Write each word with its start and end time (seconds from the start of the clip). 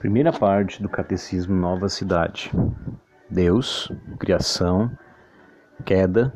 Primeira 0.00 0.32
parte 0.32 0.82
do 0.82 0.88
Catecismo 0.88 1.54
Nova 1.54 1.86
Cidade. 1.90 2.50
Deus, 3.28 3.92
criação, 4.18 4.90
queda 5.84 6.32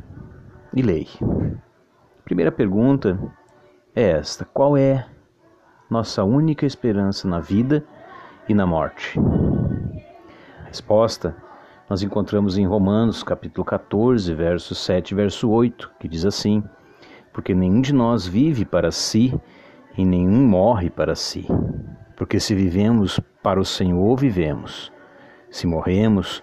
e 0.75 0.83
lei. 0.83 1.09
Primeira 2.27 2.53
pergunta 2.53 3.19
é 3.97 4.11
esta: 4.11 4.45
qual 4.45 4.77
é 4.77 5.07
nossa 5.89 6.23
única 6.23 6.67
esperança 6.67 7.27
na 7.27 7.41
vida 7.41 7.83
e 8.47 8.53
na 8.53 8.67
morte? 8.67 9.19
A 10.61 10.67
resposta 10.67 11.35
nós 11.89 12.03
encontramos 12.03 12.59
em 12.59 12.67
Romanos, 12.67 13.23
capítulo 13.23 13.65
14, 13.65 14.35
verso 14.35 14.75
7 14.75 15.13
e 15.13 15.15
verso 15.15 15.49
8, 15.49 15.91
que 15.99 16.07
diz 16.07 16.27
assim: 16.27 16.63
Porque 17.33 17.55
nenhum 17.55 17.81
de 17.81 17.95
nós 17.95 18.27
vive 18.27 18.67
para 18.67 18.91
si 18.91 19.33
e 19.97 20.05
nenhum 20.05 20.47
morre 20.47 20.91
para 20.91 21.15
si. 21.15 21.47
Porque 22.17 22.39
se 22.39 22.55
vivemos, 22.55 23.21
para 23.43 23.61
o 23.61 23.65
Senhor 23.65 24.17
vivemos. 24.17 24.93
Se 25.51 25.67
morremos, 25.67 26.43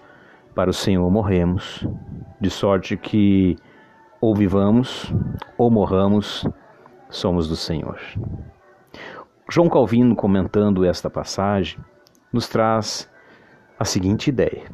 para 0.54 0.70
o 0.70 0.74
Senhor 0.74 1.10
morremos. 1.10 1.86
De 2.40 2.50
sorte 2.50 2.96
que 2.96 3.56
ou 4.20 4.34
vivamos 4.34 5.12
ou 5.58 5.70
morramos, 5.70 6.46
somos 7.08 7.48
do 7.48 7.56
Senhor. 7.56 7.98
João 9.50 9.68
Calvino, 9.68 10.14
comentando 10.14 10.84
esta 10.84 11.10
passagem, 11.10 11.78
nos 12.32 12.48
traz 12.48 13.08
a 13.78 13.84
seguinte 13.84 14.28
ideia: 14.28 14.64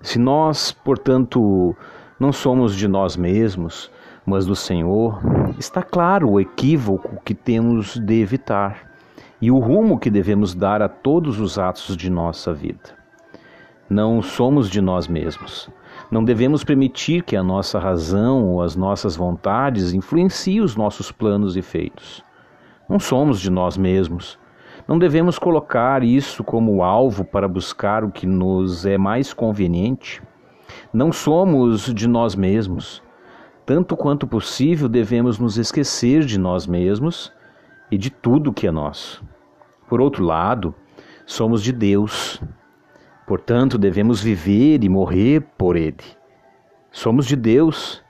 se 0.00 0.18
nós, 0.18 0.70
portanto, 0.70 1.74
não 2.20 2.32
somos 2.32 2.76
de 2.76 2.86
nós 2.86 3.16
mesmos, 3.16 3.90
mas 4.26 4.46
do 4.46 4.54
Senhor, 4.54 5.20
está 5.58 5.82
claro 5.82 6.30
o 6.30 6.40
equívoco 6.40 7.20
que 7.24 7.34
temos 7.34 7.98
de 7.98 8.20
evitar 8.20 8.93
e 9.44 9.50
o 9.50 9.58
rumo 9.58 9.98
que 9.98 10.08
devemos 10.08 10.54
dar 10.54 10.80
a 10.80 10.88
todos 10.88 11.38
os 11.38 11.58
atos 11.58 11.98
de 11.98 12.08
nossa 12.08 12.54
vida. 12.54 12.96
Não 13.90 14.22
somos 14.22 14.70
de 14.70 14.80
nós 14.80 15.06
mesmos. 15.06 15.68
Não 16.10 16.24
devemos 16.24 16.64
permitir 16.64 17.22
que 17.22 17.36
a 17.36 17.42
nossa 17.42 17.78
razão 17.78 18.46
ou 18.48 18.62
as 18.62 18.74
nossas 18.74 19.16
vontades 19.16 19.92
influenciem 19.92 20.62
os 20.62 20.76
nossos 20.76 21.12
planos 21.12 21.58
e 21.58 21.60
feitos. 21.60 22.24
Não 22.88 22.98
somos 22.98 23.38
de 23.38 23.50
nós 23.50 23.76
mesmos. 23.76 24.38
Não 24.88 24.98
devemos 24.98 25.38
colocar 25.38 26.02
isso 26.02 26.42
como 26.42 26.82
alvo 26.82 27.22
para 27.22 27.46
buscar 27.46 28.02
o 28.02 28.10
que 28.10 28.26
nos 28.26 28.86
é 28.86 28.96
mais 28.96 29.34
conveniente. 29.34 30.22
Não 30.90 31.12
somos 31.12 31.92
de 31.92 32.08
nós 32.08 32.34
mesmos. 32.34 33.02
Tanto 33.66 33.94
quanto 33.94 34.26
possível, 34.26 34.88
devemos 34.88 35.38
nos 35.38 35.58
esquecer 35.58 36.24
de 36.24 36.38
nós 36.38 36.66
mesmos 36.66 37.30
e 37.90 37.98
de 37.98 38.08
tudo 38.08 38.54
que 38.54 38.66
é 38.66 38.70
nosso. 38.70 39.33
Por 39.88 40.00
outro 40.00 40.24
lado, 40.24 40.74
somos 41.26 41.62
de 41.62 41.72
Deus, 41.72 42.42
portanto, 43.26 43.78
devemos 43.78 44.22
viver 44.22 44.82
e 44.84 44.88
morrer 44.88 45.40
por 45.58 45.76
Ele. 45.76 45.96
Somos 46.90 47.26
de 47.26 47.36
Deus, 47.36 48.02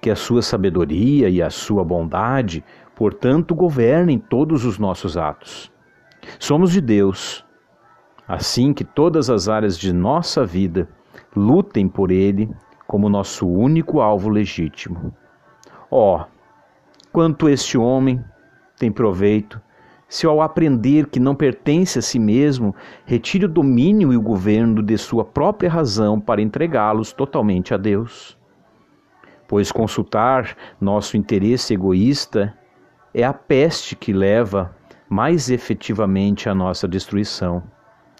que 0.00 0.10
a 0.10 0.16
sua 0.16 0.42
sabedoria 0.42 1.28
e 1.28 1.42
a 1.42 1.50
sua 1.50 1.84
bondade, 1.84 2.64
portanto, 2.94 3.54
governem 3.54 4.18
todos 4.18 4.64
os 4.64 4.78
nossos 4.78 5.16
atos. 5.16 5.70
Somos 6.38 6.72
de 6.72 6.80
Deus, 6.80 7.44
assim 8.26 8.72
que 8.72 8.84
todas 8.84 9.28
as 9.28 9.48
áreas 9.48 9.78
de 9.78 9.92
nossa 9.92 10.44
vida 10.44 10.88
lutem 11.34 11.88
por 11.88 12.10
Ele 12.10 12.50
como 12.86 13.08
nosso 13.08 13.46
único 13.46 14.00
alvo 14.00 14.28
legítimo. 14.28 15.14
Ó, 15.90 16.20
oh, 16.20 16.24
quanto 17.12 17.48
este 17.48 17.76
homem 17.76 18.22
tem 18.78 18.90
proveito 18.90 19.60
se 20.10 20.26
ao 20.26 20.42
aprender 20.42 21.06
que 21.06 21.20
não 21.20 21.36
pertence 21.36 21.96
a 22.00 22.02
si 22.02 22.18
mesmo, 22.18 22.74
retire 23.06 23.44
o 23.44 23.48
domínio 23.48 24.12
e 24.12 24.16
o 24.16 24.20
governo 24.20 24.82
de 24.82 24.98
sua 24.98 25.24
própria 25.24 25.70
razão 25.70 26.20
para 26.20 26.42
entregá-los 26.42 27.12
totalmente 27.12 27.72
a 27.72 27.76
Deus. 27.76 28.36
Pois 29.46 29.70
consultar 29.70 30.56
nosso 30.80 31.16
interesse 31.16 31.74
egoísta 31.74 32.52
é 33.14 33.22
a 33.22 33.32
peste 33.32 33.94
que 33.94 34.12
leva 34.12 34.74
mais 35.08 35.48
efetivamente 35.48 36.48
à 36.48 36.54
nossa 36.56 36.88
destruição. 36.88 37.62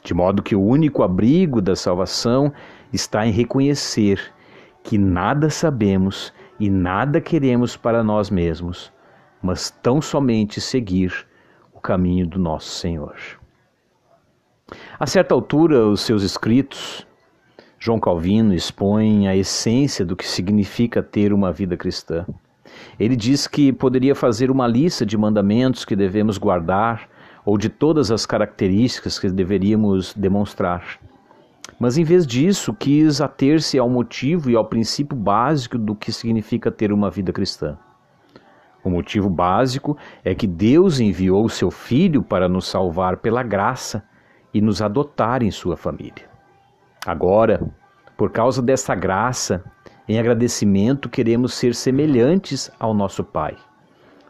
De 0.05 0.15
modo 0.15 0.45
que 0.45 0.55
o 0.55 0.63
único 0.63 1.03
abrigo 1.03 1.61
da 1.61 1.75
salvação 1.75 2.53
está 2.93 3.27
em 3.27 3.33
reconhecer 3.33 4.33
que 4.85 4.97
nada 4.97 5.51
sabemos 5.51 6.33
e 6.61 6.71
nada 6.71 7.21
queremos 7.21 7.77
para 7.77 8.05
nós 8.05 8.31
mesmos, 8.31 8.93
mas 9.43 9.71
tão 9.83 10.01
somente 10.01 10.61
seguir 10.61 11.29
o 11.81 11.83
caminho 11.83 12.27
do 12.27 12.39
nosso 12.39 12.69
Senhor. 12.69 13.17
A 14.99 15.07
certa 15.07 15.35
altura, 15.35 15.87
os 15.87 16.03
seus 16.03 16.23
escritos, 16.23 17.07
João 17.79 17.99
Calvino 17.99 18.55
expõe 18.55 19.27
a 19.27 19.35
essência 19.35 20.05
do 20.05 20.15
que 20.15 20.29
significa 20.29 21.03
ter 21.03 21.33
uma 21.33 21.51
vida 21.51 21.79
cristã. 21.79 22.27
Ele 22.99 23.17
diz 23.17 23.47
que 23.49 23.73
poderia 23.73 24.15
fazer 24.15 24.51
uma 24.51 24.67
lista 24.67 25.07
de 25.07 25.17
mandamentos 25.17 25.87
que 25.87 25.97
devemos 25.97 26.37
guardar 26.37 27.09
ou 27.45 27.57
de 27.57 27.71
todas 27.71 28.11
as 28.11 28.27
características 28.27 29.19
que 29.19 29.31
deveríamos 29.31 30.13
demonstrar. 30.15 31.01
Mas 31.79 31.97
em 31.97 32.05
vez 32.05 32.27
disso, 32.27 32.75
quis 32.75 33.23
ater-se 33.23 33.79
ao 33.79 33.89
motivo 33.89 34.51
e 34.51 34.55
ao 34.55 34.67
princípio 34.67 35.17
básico 35.17 35.79
do 35.79 35.95
que 35.95 36.13
significa 36.13 36.71
ter 36.71 36.93
uma 36.93 37.11
vida 37.11 37.33
cristã. 37.33 37.79
O 38.83 38.89
motivo 38.89 39.29
básico 39.29 39.97
é 40.25 40.35
que 40.35 40.47
Deus 40.47 41.01
enviou 41.01 41.45
o 41.45 41.51
seu 41.51 41.71
Filho 41.71 42.23
para 42.23 42.49
nos 42.49 42.67
salvar 42.67 43.19
pela 43.19 43.43
graça 43.43 44.03
e 44.55 44.61
nos 44.61 44.81
adotar 44.81 45.43
em 45.43 45.51
sua 45.51 45.77
família. 45.77 46.29
Agora, 47.07 47.61
por 48.17 48.31
causa 48.31 48.63
dessa 48.63 48.95
graça, 48.95 49.63
em 50.09 50.19
agradecimento 50.19 51.09
queremos 51.09 51.55
ser 51.55 51.75
semelhantes 51.75 52.71
ao 52.79 52.95
nosso 52.95 53.23
Pai. 53.23 53.57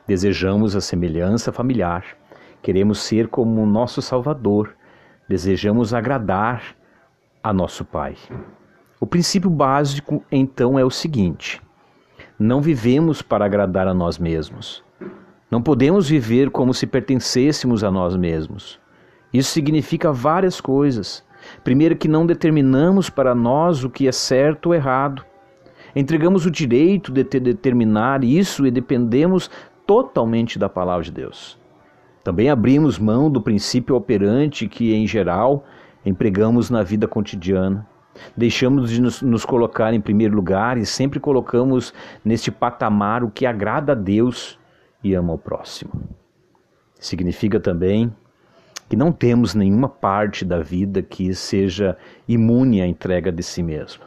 Desejamos 0.07 0.75
a 0.75 0.81
semelhança 0.81 1.53
familiar, 1.53 2.05
queremos 2.61 2.99
ser 2.99 3.29
como 3.29 3.63
o 3.63 3.67
nosso 3.67 4.03
Salvador, 4.03 4.75
desejamos 5.29 5.95
agradar 5.95 6.77
a 7.43 7.53
nosso 7.53 7.85
Pai. 7.85 8.17
O 8.99 9.07
princípio 9.07 9.49
básico, 9.49 10.23
então, 10.31 10.79
é 10.79 10.85
o 10.85 10.91
seguinte 10.91 11.63
não 12.41 12.63
vivemos 12.63 13.21
para 13.21 13.45
agradar 13.45 13.87
a 13.87 13.93
nós 13.93 14.19
mesmos. 14.19 14.83
Não 15.51 15.61
podemos 15.61 16.09
viver 16.09 16.49
como 16.49 16.73
se 16.73 16.87
pertencêssemos 16.87 17.85
a 17.85 17.91
nós 17.91 18.17
mesmos. 18.17 18.81
Isso 19.31 19.51
significa 19.51 20.11
várias 20.11 20.59
coisas. 20.59 21.23
Primeiro, 21.63 21.97
que 21.97 22.09
não 22.09 22.25
determinamos 22.25 23.11
para 23.11 23.35
nós 23.35 23.85
o 23.85 23.91
que 23.91 24.09
é 24.09 24.13
certo 24.13 24.67
ou 24.67 24.75
errado. 24.75 25.23
Entregamos 25.95 26.47
o 26.47 26.51
direito 26.51 27.13
de 27.13 27.23
determinar 27.25 28.25
isso 28.25 28.67
e 28.67 28.71
dependemos 28.71 29.51
totalmente 29.87 30.59
da 30.59 30.69
palavra 30.69 31.05
de 31.05 31.13
Deus. 31.13 31.59
Também 32.25 32.49
abrimos 32.49 32.99
mão 32.99 33.31
do 33.31 33.43
princípio 33.43 33.95
operante 33.95 34.67
que, 34.67 34.95
em 34.95 35.07
geral, 35.07 35.67
empregamos 36.07 36.71
na 36.71 36.83
vida 36.83 37.07
cotidiana. 37.07 37.87
Deixamos 38.37 38.91
de 38.91 39.01
nos, 39.01 39.23
nos, 39.23 39.45
colocar 39.45 39.93
em 39.93 40.01
primeiro 40.01 40.35
lugar 40.35 40.79
e 40.79 40.87
sempre 40.87 41.21
colocamos 41.21 41.93
neste 42.25 42.51
patamar 42.51 43.23
o 43.25 43.31
que 43.31 43.47
agrada 43.47 43.93
a 43.93 43.95
Deus 43.95 44.59
e 45.03 45.15
ama 45.15 45.33
o 45.33 45.39
próximo. 45.39 45.93
Significa 46.99 47.59
também 47.59 48.13
que 48.89 48.97
não 48.97 49.13
temos 49.13 49.55
nenhuma 49.55 49.89
parte 49.89 50.45
da 50.45 50.61
vida 50.61 51.03
que 51.03 51.35
seja 51.35 51.97
imune 52.27 52.83
à 52.83 52.87
entrega 52.87 53.31
de 53.31 53.43
si 53.43 53.63
mesmo. 53.63 54.05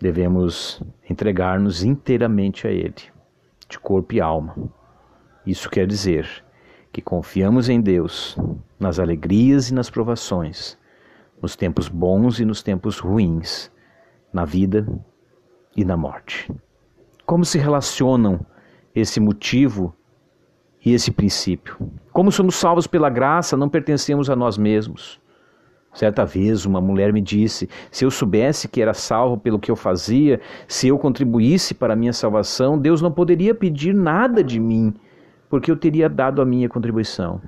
Devemos 0.00 0.82
entregar-nos 1.08 1.84
inteiramente 1.84 2.66
a 2.66 2.70
Ele, 2.70 2.94
de 3.68 3.78
corpo 3.78 4.14
e 4.14 4.20
alma. 4.20 4.56
Isso 5.46 5.68
quer 5.68 5.86
dizer 5.86 6.26
que 6.92 7.02
confiamos 7.02 7.68
em 7.68 7.80
Deus 7.80 8.36
nas 8.78 8.98
alegrias 8.98 9.68
e 9.68 9.74
nas 9.74 9.90
provações 9.90 10.78
nos 11.40 11.56
tempos 11.56 11.88
bons 11.88 12.38
e 12.40 12.44
nos 12.44 12.62
tempos 12.62 12.98
ruins, 12.98 13.70
na 14.32 14.44
vida 14.44 14.86
e 15.76 15.84
na 15.84 15.96
morte. 15.96 16.50
Como 17.24 17.44
se 17.44 17.58
relacionam 17.58 18.44
esse 18.94 19.20
motivo 19.20 19.94
e 20.84 20.92
esse 20.92 21.10
princípio? 21.10 21.76
Como 22.12 22.32
somos 22.32 22.56
salvos 22.56 22.86
pela 22.86 23.08
graça, 23.08 23.56
não 23.56 23.68
pertencemos 23.68 24.28
a 24.28 24.36
nós 24.36 24.58
mesmos. 24.58 25.20
Certa 25.92 26.24
vez 26.24 26.64
uma 26.66 26.80
mulher 26.80 27.12
me 27.12 27.20
disse: 27.20 27.68
se 27.90 28.04
eu 28.04 28.10
soubesse 28.10 28.68
que 28.68 28.80
era 28.80 28.94
salvo 28.94 29.36
pelo 29.36 29.58
que 29.58 29.70
eu 29.70 29.76
fazia, 29.76 30.40
se 30.68 30.88
eu 30.88 30.98
contribuísse 30.98 31.74
para 31.74 31.94
a 31.94 31.96
minha 31.96 32.12
salvação, 32.12 32.78
Deus 32.78 33.02
não 33.02 33.10
poderia 33.10 33.54
pedir 33.54 33.92
nada 33.94 34.42
de 34.42 34.60
mim, 34.60 34.94
porque 35.48 35.70
eu 35.70 35.76
teria 35.76 36.08
dado 36.08 36.40
a 36.40 36.44
minha 36.44 36.68
contribuição. 36.68 37.40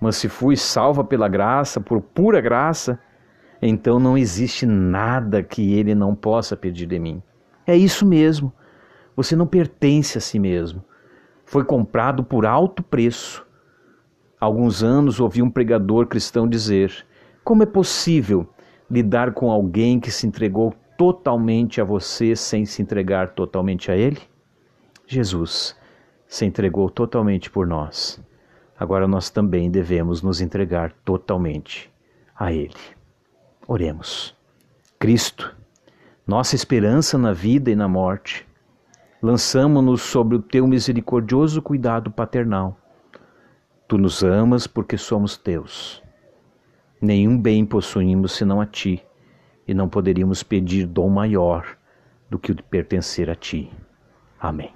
Mas 0.00 0.16
se 0.16 0.28
fui 0.28 0.56
salva 0.56 1.04
pela 1.04 1.28
graça, 1.28 1.80
por 1.80 2.00
pura 2.00 2.40
graça, 2.40 2.98
então 3.60 4.00
não 4.00 4.16
existe 4.16 4.64
nada 4.64 5.42
que 5.42 5.74
ele 5.74 5.94
não 5.94 6.14
possa 6.14 6.56
pedir 6.56 6.86
de 6.86 6.98
mim. 6.98 7.22
É 7.66 7.76
isso 7.76 8.06
mesmo. 8.06 8.52
Você 9.14 9.36
não 9.36 9.46
pertence 9.46 10.16
a 10.16 10.20
si 10.20 10.38
mesmo. 10.38 10.82
Foi 11.44 11.64
comprado 11.64 12.24
por 12.24 12.46
alto 12.46 12.82
preço. 12.82 13.46
Há 14.40 14.46
alguns 14.46 14.82
anos 14.82 15.20
ouvi 15.20 15.42
um 15.42 15.50
pregador 15.50 16.06
cristão 16.06 16.48
dizer: 16.48 17.06
Como 17.44 17.62
é 17.62 17.66
possível 17.66 18.48
lidar 18.90 19.34
com 19.34 19.50
alguém 19.50 20.00
que 20.00 20.10
se 20.10 20.26
entregou 20.26 20.74
totalmente 20.96 21.80
a 21.80 21.84
você 21.84 22.34
sem 22.34 22.64
se 22.64 22.80
entregar 22.80 23.34
totalmente 23.34 23.90
a 23.90 23.96
Ele? 23.96 24.20
Jesus 25.06 25.76
se 26.26 26.46
entregou 26.46 26.88
totalmente 26.88 27.50
por 27.50 27.66
nós. 27.66 28.20
Agora 28.80 29.06
nós 29.06 29.28
também 29.28 29.70
devemos 29.70 30.22
nos 30.22 30.40
entregar 30.40 30.90
totalmente 31.04 31.92
a 32.34 32.50
Ele. 32.50 32.72
Oremos. 33.68 34.34
Cristo, 34.98 35.54
nossa 36.26 36.56
esperança 36.56 37.18
na 37.18 37.34
vida 37.34 37.70
e 37.70 37.76
na 37.76 37.86
morte, 37.86 38.48
lançamo-nos 39.22 40.00
sobre 40.00 40.34
o 40.34 40.40
teu 40.40 40.66
misericordioso 40.66 41.60
cuidado 41.60 42.10
paternal. 42.10 42.74
Tu 43.86 43.98
nos 43.98 44.22
amas 44.22 44.66
porque 44.66 44.96
somos 44.96 45.36
teus. 45.36 46.02
Nenhum 47.02 47.38
bem 47.38 47.66
possuímos 47.66 48.32
senão 48.32 48.62
a 48.62 48.66
ti, 48.66 49.04
e 49.68 49.74
não 49.74 49.90
poderíamos 49.90 50.42
pedir 50.42 50.86
dom 50.86 51.10
maior 51.10 51.76
do 52.30 52.38
que 52.38 52.50
o 52.50 52.54
de 52.54 52.62
pertencer 52.62 53.28
a 53.28 53.34
ti. 53.34 53.70
Amém. 54.40 54.72